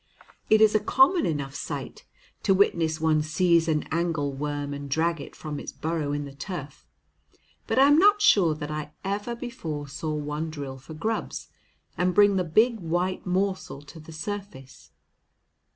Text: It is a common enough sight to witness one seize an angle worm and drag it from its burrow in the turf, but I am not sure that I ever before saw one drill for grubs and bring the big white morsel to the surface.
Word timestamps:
It 0.49 0.61
is 0.61 0.73
a 0.73 0.79
common 0.79 1.27
enough 1.27 1.53
sight 1.53 2.05
to 2.41 2.55
witness 2.55 2.99
one 2.99 3.21
seize 3.21 3.67
an 3.67 3.83
angle 3.91 4.33
worm 4.33 4.73
and 4.73 4.89
drag 4.89 5.21
it 5.21 5.35
from 5.35 5.59
its 5.59 5.71
burrow 5.71 6.11
in 6.11 6.25
the 6.25 6.33
turf, 6.33 6.87
but 7.67 7.77
I 7.77 7.85
am 7.87 7.99
not 7.99 8.19
sure 8.19 8.55
that 8.55 8.71
I 8.71 8.93
ever 9.03 9.35
before 9.35 9.87
saw 9.87 10.15
one 10.15 10.49
drill 10.49 10.79
for 10.79 10.95
grubs 10.95 11.49
and 11.99 12.15
bring 12.15 12.35
the 12.35 12.43
big 12.43 12.79
white 12.79 13.27
morsel 13.27 13.83
to 13.83 13.99
the 13.99 14.11
surface. 14.11 14.89